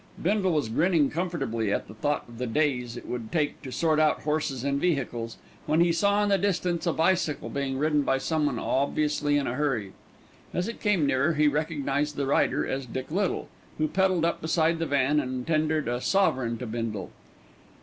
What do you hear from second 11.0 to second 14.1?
nearer he recognised the rider as Dick Little, who